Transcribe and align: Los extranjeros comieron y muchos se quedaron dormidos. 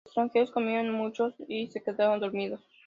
Los 0.03 0.07
extranjeros 0.13 0.49
comieron 0.49 0.87
y 0.87 0.89
muchos 0.89 1.35
se 1.37 1.83
quedaron 1.83 2.19
dormidos. 2.19 2.59